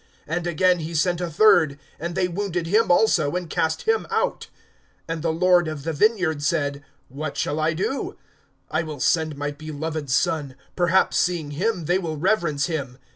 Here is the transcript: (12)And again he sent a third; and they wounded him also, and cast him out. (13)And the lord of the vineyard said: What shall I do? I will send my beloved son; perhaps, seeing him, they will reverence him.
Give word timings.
(12)And 0.27 0.47
again 0.47 0.79
he 0.79 0.95
sent 0.95 1.21
a 1.21 1.29
third; 1.29 1.77
and 1.99 2.15
they 2.15 2.27
wounded 2.27 2.65
him 2.65 2.89
also, 2.89 3.35
and 3.35 3.51
cast 3.51 3.83
him 3.83 4.07
out. 4.09 4.47
(13)And 5.07 5.21
the 5.21 5.31
lord 5.31 5.67
of 5.67 5.83
the 5.83 5.93
vineyard 5.93 6.41
said: 6.41 6.83
What 7.07 7.37
shall 7.37 7.59
I 7.59 7.73
do? 7.73 8.17
I 8.71 8.81
will 8.81 8.99
send 8.99 9.35
my 9.37 9.51
beloved 9.51 10.09
son; 10.09 10.55
perhaps, 10.75 11.17
seeing 11.17 11.51
him, 11.51 11.85
they 11.85 11.99
will 11.99 12.17
reverence 12.17 12.65
him. 12.65 12.97